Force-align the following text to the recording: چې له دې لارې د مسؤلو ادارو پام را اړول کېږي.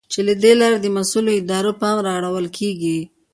چې 0.11 0.19
له 0.27 0.33
دې 0.43 0.53
لارې 0.61 0.77
د 0.81 0.87
مسؤلو 0.97 1.31
ادارو 1.39 1.71
پام 1.81 1.97
را 2.05 2.11
اړول 2.19 2.47
کېږي. 2.57 2.99